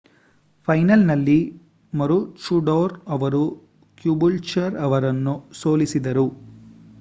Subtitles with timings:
[0.67, 1.35] ಫೈನಲ್‌ನಲ್ಲಿ
[1.93, 3.43] ಮರೂಚೈಡೋರ್ ಅವರು
[3.97, 6.27] ಕ್ಯಾಬೂಲ್ಚರ್ ಅವರನ್ನು ಸೋಲಿಸಿದರು